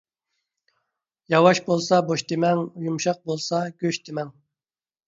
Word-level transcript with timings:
ياۋاش 1.33 1.61
بولسا 1.67 2.01
بوش 2.09 2.25
دېمەڭ، 2.33 2.65
يۇمشاق 2.89 3.25
بولسا 3.31 3.65
گۆش 3.85 4.03
دېمەڭ. 4.11 4.35